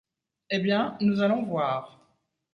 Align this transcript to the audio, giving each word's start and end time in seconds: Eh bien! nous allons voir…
Eh 0.49 0.57
bien! 0.57 0.97
nous 1.01 1.21
allons 1.21 1.43
voir… 1.43 2.11